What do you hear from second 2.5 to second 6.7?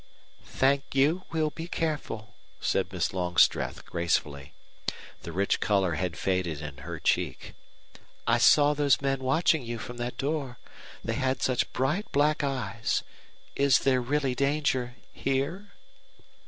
said Miss Longstreth, gracefully. The rich color had faded